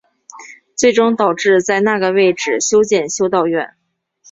[0.75, 3.75] 最终导致在那个位置修建修道院。